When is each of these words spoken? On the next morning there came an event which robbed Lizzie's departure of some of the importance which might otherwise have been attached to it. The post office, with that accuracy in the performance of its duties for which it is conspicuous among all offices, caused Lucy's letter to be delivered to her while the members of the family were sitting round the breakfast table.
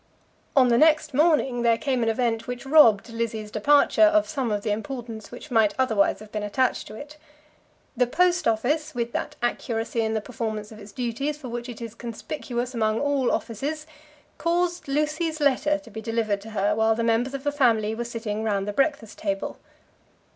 On 0.55 0.69
the 0.69 0.79
next 0.79 1.13
morning 1.13 1.61
there 1.61 1.77
came 1.77 2.01
an 2.01 2.09
event 2.09 2.47
which 2.47 2.65
robbed 2.65 3.09
Lizzie's 3.11 3.51
departure 3.51 4.01
of 4.01 4.27
some 4.27 4.51
of 4.51 4.63
the 4.63 4.71
importance 4.71 5.29
which 5.29 5.51
might 5.51 5.75
otherwise 5.77 6.17
have 6.21 6.31
been 6.31 6.41
attached 6.41 6.87
to 6.87 6.95
it. 6.95 7.17
The 7.95 8.07
post 8.07 8.47
office, 8.47 8.95
with 8.95 9.11
that 9.11 9.35
accuracy 9.43 10.01
in 10.01 10.15
the 10.15 10.19
performance 10.19 10.71
of 10.71 10.79
its 10.79 10.91
duties 10.91 11.37
for 11.37 11.49
which 11.49 11.69
it 11.69 11.83
is 11.83 11.93
conspicuous 11.93 12.73
among 12.73 12.99
all 12.99 13.31
offices, 13.31 13.85
caused 14.39 14.87
Lucy's 14.87 15.39
letter 15.39 15.77
to 15.77 15.91
be 15.91 16.01
delivered 16.01 16.41
to 16.41 16.49
her 16.49 16.73
while 16.73 16.95
the 16.95 17.03
members 17.03 17.35
of 17.35 17.43
the 17.43 17.51
family 17.51 17.93
were 17.93 18.03
sitting 18.03 18.43
round 18.43 18.67
the 18.67 18.73
breakfast 18.73 19.19
table. 19.19 19.59